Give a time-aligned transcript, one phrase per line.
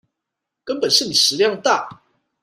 [0.63, 2.01] 根本是你食量大